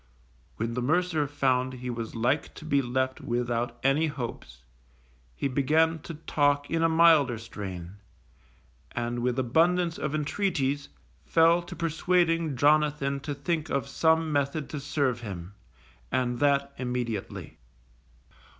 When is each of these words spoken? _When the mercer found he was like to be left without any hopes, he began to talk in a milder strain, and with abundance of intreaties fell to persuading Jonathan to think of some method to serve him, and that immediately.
_When 0.55 0.73
the 0.73 0.81
mercer 0.81 1.27
found 1.27 1.73
he 1.73 1.91
was 1.91 2.15
like 2.15 2.55
to 2.55 2.65
be 2.65 2.81
left 2.81 3.21
without 3.21 3.79
any 3.83 4.07
hopes, 4.07 4.63
he 5.35 5.47
began 5.47 5.99
to 5.99 6.15
talk 6.15 6.67
in 6.71 6.81
a 6.81 6.89
milder 6.89 7.37
strain, 7.37 7.97
and 8.93 9.19
with 9.19 9.37
abundance 9.37 9.99
of 9.99 10.15
intreaties 10.15 10.87
fell 11.23 11.61
to 11.61 11.75
persuading 11.75 12.55
Jonathan 12.55 13.19
to 13.19 13.35
think 13.35 13.69
of 13.69 13.87
some 13.87 14.31
method 14.33 14.71
to 14.71 14.79
serve 14.79 15.21
him, 15.21 15.53
and 16.11 16.39
that 16.39 16.73
immediately. 16.79 17.59